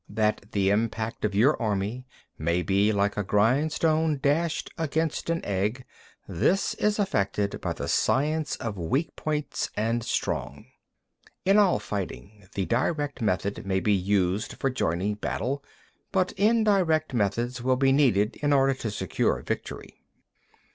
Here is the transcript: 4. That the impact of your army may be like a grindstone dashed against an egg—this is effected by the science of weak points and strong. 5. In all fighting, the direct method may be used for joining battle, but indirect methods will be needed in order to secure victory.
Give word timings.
4. 0.09 0.15
That 0.15 0.45
the 0.53 0.71
impact 0.71 1.23
of 1.23 1.35
your 1.35 1.61
army 1.61 2.07
may 2.35 2.63
be 2.63 2.91
like 2.91 3.17
a 3.17 3.23
grindstone 3.23 4.17
dashed 4.19 4.71
against 4.75 5.29
an 5.29 5.45
egg—this 5.45 6.73
is 6.73 6.97
effected 6.97 7.61
by 7.61 7.73
the 7.73 7.87
science 7.87 8.55
of 8.55 8.79
weak 8.79 9.15
points 9.15 9.69
and 9.77 10.03
strong. 10.03 10.65
5. 11.25 11.33
In 11.45 11.57
all 11.59 11.77
fighting, 11.77 12.47
the 12.55 12.65
direct 12.65 13.21
method 13.21 13.63
may 13.63 13.79
be 13.79 13.93
used 13.93 14.53
for 14.53 14.71
joining 14.71 15.13
battle, 15.13 15.63
but 16.11 16.31
indirect 16.31 17.13
methods 17.13 17.61
will 17.61 17.77
be 17.77 17.91
needed 17.91 18.37
in 18.37 18.51
order 18.53 18.73
to 18.73 18.89
secure 18.89 19.43
victory. 19.43 20.01